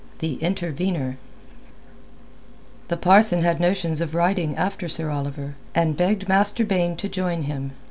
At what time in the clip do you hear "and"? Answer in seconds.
5.75-5.95